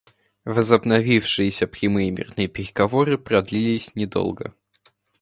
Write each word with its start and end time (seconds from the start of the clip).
Возобновившиеся 0.45 1.67
прямые 1.67 2.09
мирные 2.09 2.47
переговоры 2.47 3.19
продлились 3.19 3.93
недолго. 3.93 4.55